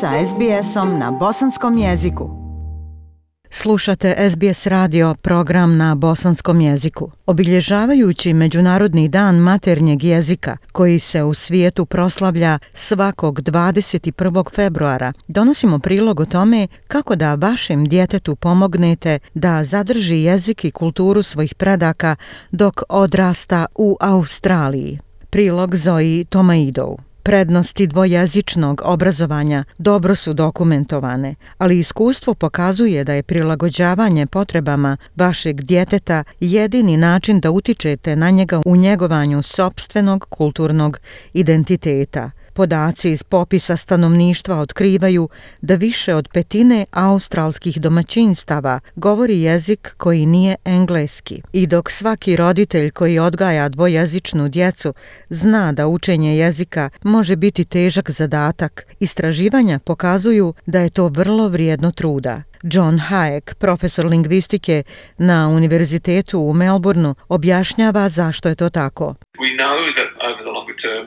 [0.00, 2.30] sa SBS-om na bosanskom jeziku.
[3.50, 7.10] Slušate SBS radio program na bosanskom jeziku.
[7.26, 14.54] Obilježavajući Međunarodni dan maternjeg jezika, koji se u svijetu proslavlja svakog 21.
[14.54, 21.22] februara, donosimo prilog o tome kako da vašem djetetu pomognete da zadrži jezik i kulturu
[21.22, 22.16] svojih predaka
[22.50, 24.98] dok odrasta u Australiji.
[25.30, 27.07] Prilog Zoji Tomaidov.
[27.28, 36.24] Prednosti dvojezičnog obrazovanja dobro su dokumentovane, ali iskustvo pokazuje da je prilagođavanje potrebama vašeg djeteta
[36.40, 40.98] jedini način da utičete na njega u njegovanju sobstvenog kulturnog
[41.32, 42.30] identiteta.
[42.58, 45.28] Podaci iz popisa stanovništva otkrivaju
[45.60, 51.42] da više od petine australskih domaćinstava govori jezik koji nije engleski.
[51.52, 54.94] I dok svaki roditelj koji odgaja dvojezičnu djecu
[55.28, 61.90] zna da učenje jezika može biti težak zadatak, istraživanja pokazuju da je to vrlo vrijedno
[61.92, 62.42] truda.
[62.62, 64.82] John Hayek, profesor lingvistike
[65.18, 69.14] na Univerzitetu u Melbourneu, objašnjava zašto je to tako.
[69.40, 71.06] We know that over the longer term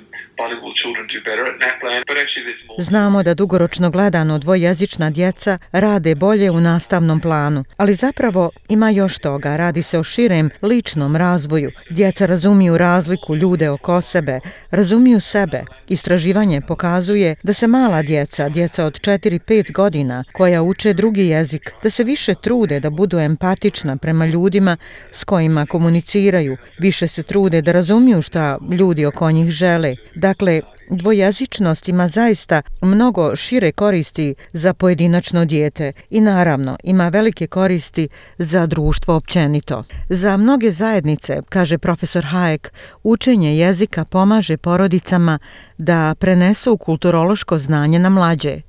[2.78, 9.20] Znamo da dugoročno gledano dvojezična djeca rade bolje u nastavnom planu, ali zapravo ima još
[9.20, 11.72] toga, radi se o širem ličnom razvoju.
[11.90, 14.40] Djeca razumiju razliku ljude oko sebe,
[14.72, 15.64] razumiju sebe.
[15.88, 21.90] Istraživanje pokazuje da se mala djeca, djeca od 4-5 godina, koja uče drugi jezik, da
[21.90, 24.78] se više trude da budu empatična prema ljudima
[25.12, 29.96] s kojima komuniciraju, više se trude da razumiju šta ljudi oko njih žele.
[30.16, 30.62] Dakle,
[30.92, 38.66] dvojezičnost ima zaista mnogo šire koristi za pojedinačno dijete i naravno ima velike koristi za
[38.68, 39.84] društvo općenito.
[40.10, 42.70] Za mnoge zajednice, kaže profesor Hayek,
[43.04, 45.40] učenje jezika pomaže porodicama
[45.78, 48.62] da prenesu kulturološko znanje na mlađe.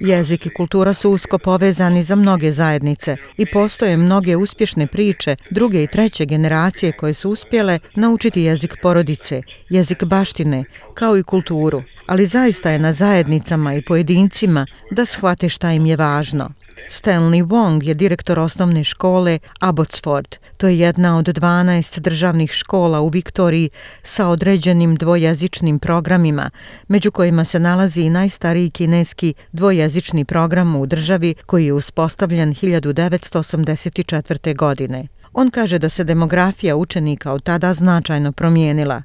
[0.00, 5.82] Jezik i kultura su usko povezani za mnoge zajednice i postoje mnoge uspješne priče druge
[5.82, 10.64] i treće generacije koje su uspjele naučiti jezik porodice, jezik baštine,
[10.94, 11.82] kao i kulturu.
[12.06, 16.50] Ali zaista je na zajednicama i pojedincima da shvate šta im je važno.
[16.90, 20.36] Stanley Wong je direktor osnovne škole Abbotsford.
[20.56, 23.70] To je jedna od 12 državnih škola u Viktoriji
[24.02, 26.50] sa određenim dvojezičnim programima,
[26.88, 34.56] među kojima se nalazi i najstariji kineski dvojezični program u državi koji je uspostavljen 1984.
[34.56, 35.13] godine.
[35.34, 39.02] On kaže da se demografija učenika od tada značajno promijenila.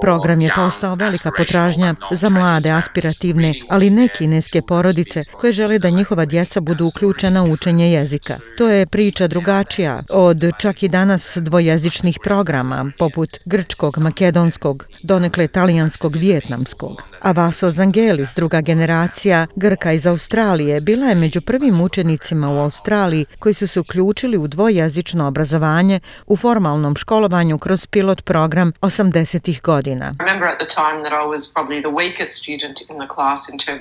[0.00, 5.90] Program je postao velika potražnja za mlade, aspirativne, ali ne kineske porodice koje žele da
[5.90, 8.38] njihova djeca budu uključena u učenje jezika.
[8.58, 16.16] To je priča drugačija od čak i danas dvojezičnih programa, poput grčkog, makedonskog, donekle talijanskog,
[16.16, 17.02] vjetnamskog.
[17.20, 23.26] A Vaso Zangelis, druga generacija Grka iz Australije, bila je među prvim učenicima u Australiji
[23.38, 30.14] koji su se uključili u dvojezično obrazovanje u formalnom školovanju kroz pilot program 80-ih godina.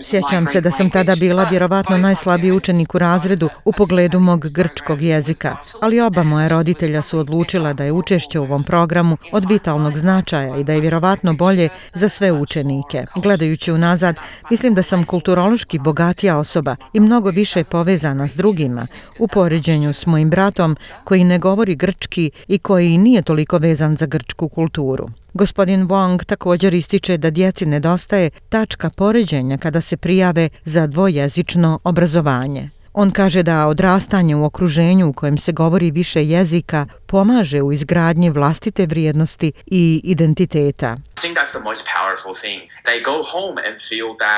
[0.01, 5.01] Sjećam se da sam tada bila vjerovatno najslabiji učenik u razredu u pogledu mog grčkog
[5.01, 9.97] jezika, ali oba moje roditelja su odlučila da je učešće u ovom programu od vitalnog
[9.97, 14.15] značaja i da je vjerovatno bolje za sve učenike gledajući unazad,
[14.51, 18.87] mislim da sam kulturološki bogatija osoba i mnogo više povezana s drugima
[19.19, 24.05] u poređenju s mojim bratom koji ne govori grčki i koji nije toliko vezan za
[24.05, 25.09] grčku kulturu.
[25.33, 32.69] Gospodin Wong također ističe da djeci nedostaje tačka poređenja kada se prijave za dvojezično obrazovanje.
[32.93, 38.29] On kaže da odrastanje u okruženju u kojem se govori više jezika pomaže u izgradnji
[38.29, 40.97] vlastite vrijednosti i identiteta.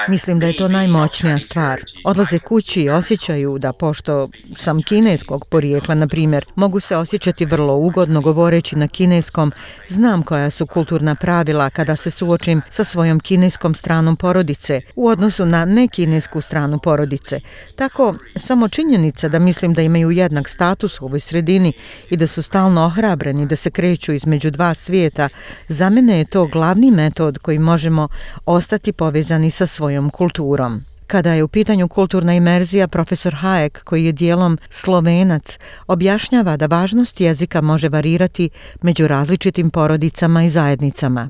[0.07, 1.81] Mislim da je to najmoćnija stvar.
[2.05, 7.75] Odlaze kući i osjećaju da pošto sam kineskog porijekla, na primjer, mogu se osjećati vrlo
[7.75, 9.51] ugodno govoreći na kineskom,
[9.87, 15.45] znam koja su kulturna pravila kada se suočim sa svojom kineskom stranom porodice u odnosu
[15.45, 17.39] na nekinesku stranu porodice.
[17.75, 21.73] Tako, samo činjenica da mislim da imaju jednak status u ovoj sredini
[22.09, 25.29] i da su stalno ohrabreni da se kreću između dva svijeta,
[25.67, 28.07] za mene je to glavni metod koji možemo
[28.45, 30.88] ostati povezani sa svojom kulturom.
[31.11, 37.21] Kada je u pitanju kulturna imerzija, profesor Hayek, koji je dijelom slovenac, objašnjava da važnost
[37.21, 38.49] jezika može varirati
[38.81, 41.29] među različitim porodicama i zajednicama.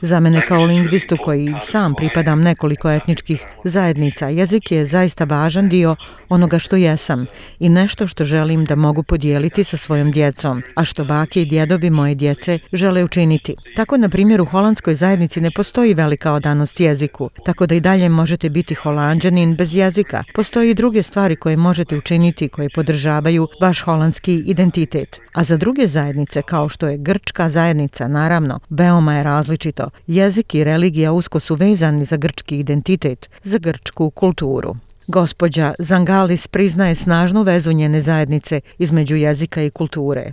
[0.00, 5.96] Za mene kao lingvistu koji sam pripadam nekoliko etničkih zajednica, jezik je zaista važan dio
[6.28, 7.26] onoga što jesam
[7.58, 11.90] i nešto što želim da mogu podijeliti sa svojom djecom, a što bake i djedovi
[11.90, 13.54] moje djece žele učiniti.
[13.76, 18.08] Tako, na primjer, u holandskoj zajednici ne postoji velika odanost jeziku, tako da i dalje
[18.08, 20.24] možete biti holandžanin bez jezika.
[20.34, 25.20] Postoji i druge stvari koje možete učiniti koje podržavaju vaš holandski identitet.
[25.32, 29.90] A za druge zajednice, kao što je grčka zajednica, naravno, veoma je različito.
[30.06, 34.74] Jezik i religija usko su vezani za grčki identitet, za grčku kulturu.
[35.06, 40.32] Gospođa Zangalis priznaje snažnu vezu njene zajednice između jezika i kulture.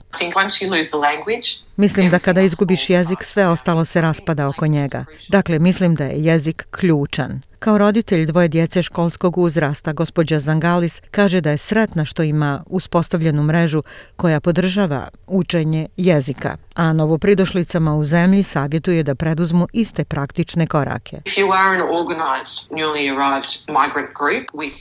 [1.76, 5.06] Mislim da kada izgubiš jezik, sve ostalo se raspada oko njega.
[5.30, 7.42] Dakle, mislim da je jezik ključan.
[7.64, 13.44] Kao roditelj dvoje djece školskog uzrasta, gospođa Zangalis kaže da je sretna što ima uspostavljenu
[13.44, 13.84] mrežu
[14.16, 21.22] koja podržava učenje jezika, a novopridošlicama u zemlji savjetuje da preduzmu iste praktične korake.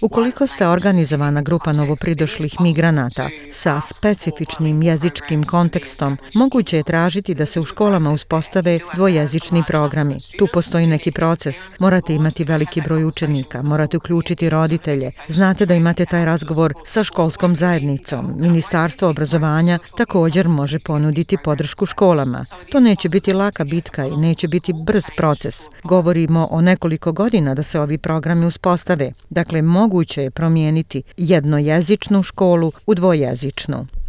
[0.02, 7.60] Ukoliko ste organizovana grupa novopridošlih migranata sa specifičnim jezičkim kontekstom, moguće je tražiti da se
[7.60, 10.16] u školama uspostave dvojezični programi.
[10.38, 15.10] Tu postoji neki proces, morate imati veliki veliki broj učenika, morate uključiti roditelje.
[15.28, 18.34] Znate da imate taj razgovor sa školskom zajednicom.
[18.36, 22.44] Ministarstvo obrazovanja također može ponuditi podršku školama.
[22.72, 25.62] To neće biti laka bitka i neće biti brz proces.
[25.84, 29.12] Govorimo o nekoliko godina da se ovi programi uspostave.
[29.30, 33.99] Dakle, moguće je promijeniti jednojezičnu školu u dvojezičnu.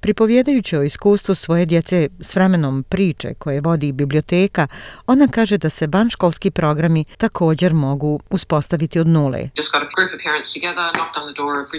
[0.00, 4.66] Pripovjedajući o iskustvu svoje djece s vremenom priče koje vodi biblioteka,
[5.06, 9.48] ona kaže da se banškolski programi također mogu uspostaviti od nule.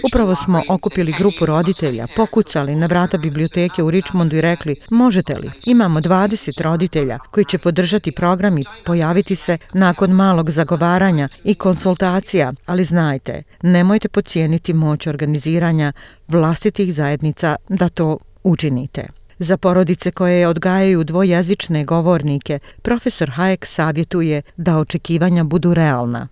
[0.06, 5.50] Upravo smo okupili grupu roditelja, pokucali na vrata biblioteke u Richmondu i rekli možete li?
[5.66, 12.52] Imamo 20 roditelja koji će podržati program i pojaviti se nakon malog zagovaranja i konsultacija,
[12.66, 15.92] ali znajte, nemojte pocijeniti moć organiziranja
[16.28, 19.06] vlastitih zajednica da to učinite.
[19.38, 26.28] Za porodice koje odgajaju dvojezične govornike, profesor Hayek savjetuje da očekivanja budu realna.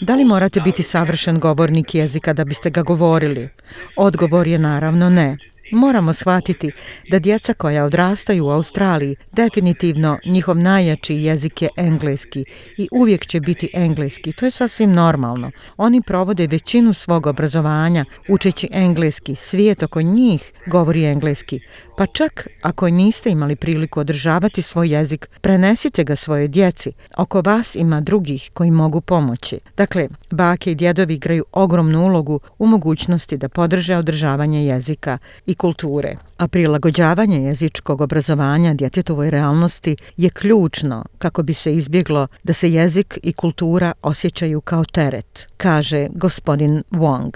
[0.00, 3.48] Da li morate biti savršen govornik jezika da biste ga govorili?
[3.96, 5.36] Odgovor je naravno ne.
[5.72, 6.70] Moramo shvatiti
[7.10, 12.44] da djeca koja odrastaju u Australiji, definitivno njihov najjači jezik je engleski
[12.76, 14.32] i uvijek će biti engleski.
[14.32, 15.50] To je sasvim normalno.
[15.76, 19.34] Oni provode većinu svog obrazovanja učeći engleski.
[19.34, 21.60] Svijet oko njih govori engleski.
[21.96, 26.92] Pa čak ako niste imali priliku održavati svoj jezik, prenesite ga svoje djeci.
[27.16, 29.58] Oko vas ima drugih koji mogu pomoći.
[29.76, 36.16] Dakle, bake i djedovi igraju ogromnu ulogu u mogućnosti da podrže održavanje jezika i kulture.
[36.38, 43.18] A prilagođavanje jezičkog obrazovanja djetetovoj realnosti je ključno kako bi se izbjeglo da se jezik
[43.22, 47.30] i kultura osjećaju kao teret, kaže gospodin Wong.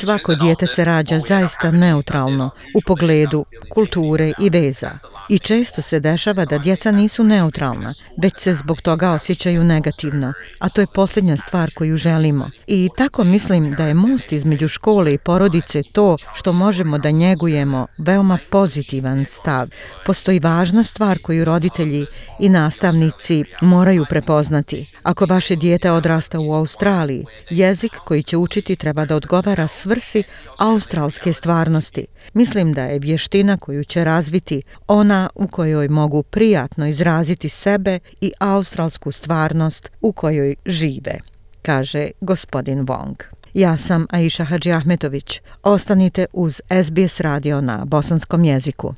[0.00, 3.44] Svako dijete se rađa zaista neutralno u pogledu
[3.74, 5.13] kulture i veza.
[5.28, 10.68] I često se dešava da djeca nisu neutralna, već se zbog toga osjećaju negativno, a
[10.68, 12.50] to je posljednja stvar koju želimo.
[12.66, 17.86] I tako mislim da je most između škole i porodice to što možemo da njegujemo
[17.98, 19.68] veoma pozitivan stav.
[20.06, 22.06] Postoji važna stvar koju roditelji
[22.40, 24.92] i nastavnici moraju prepoznati.
[25.02, 30.22] Ako vaše dijete odrasta u Australiji, jezik koji će učiti treba da odgovara svrsi
[30.58, 32.06] australske stvarnosti.
[32.34, 37.98] Mislim da je vještina koju će razviti ona zona u kojoj mogu prijatno izraziti sebe
[38.20, 41.18] i australsku stvarnost u kojoj žive,
[41.62, 43.14] kaže gospodin Wong.
[43.54, 45.40] Ja sam Aisha Hadži Ahmetović.
[45.62, 48.94] Ostanite uz SBS radio na bosanskom jeziku.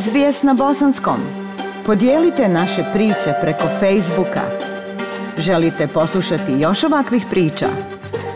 [0.00, 1.20] SBS na bosanskom.
[1.86, 4.42] Podijelite naše priče preko Facebooka.
[5.38, 7.66] Želite poslušati još ovakvih priča?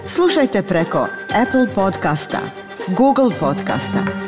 [0.08, 1.06] Slušajte preko
[1.42, 2.38] Apple podcasta,
[2.96, 4.27] Google podcasta,